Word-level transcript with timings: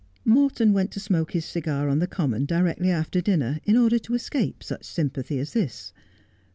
Morton 0.25 0.73
went 0.73 0.89
to 0.93 0.99
smoke 0.99 1.33
his 1.33 1.45
cigar 1.45 1.87
on 1.87 1.99
the 1.99 2.07
common 2.07 2.45
directly 2.47 2.89
after 2.89 3.21
dinner 3.21 3.59
in 3.65 3.77
order 3.77 3.99
to 3.99 4.15
escape 4.15 4.63
such 4.63 4.83
sympathy 4.83 5.37
as 5.37 5.53
this. 5.53 5.93